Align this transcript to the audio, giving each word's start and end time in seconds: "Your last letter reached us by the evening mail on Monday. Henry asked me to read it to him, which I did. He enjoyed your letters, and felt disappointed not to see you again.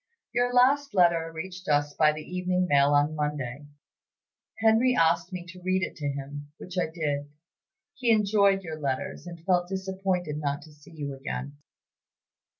"Your 0.33 0.51
last 0.51 0.95
letter 0.95 1.31
reached 1.31 1.67
us 1.69 1.93
by 1.93 2.11
the 2.11 2.23
evening 2.23 2.65
mail 2.67 2.91
on 2.95 3.13
Monday. 3.13 3.67
Henry 4.57 4.95
asked 4.95 5.31
me 5.31 5.45
to 5.49 5.61
read 5.61 5.83
it 5.83 5.95
to 5.97 6.07
him, 6.07 6.51
which 6.57 6.75
I 6.75 6.87
did. 6.87 7.29
He 7.93 8.09
enjoyed 8.09 8.63
your 8.63 8.79
letters, 8.79 9.27
and 9.27 9.45
felt 9.45 9.69
disappointed 9.69 10.37
not 10.39 10.63
to 10.63 10.73
see 10.73 10.89
you 10.95 11.13
again. 11.13 11.57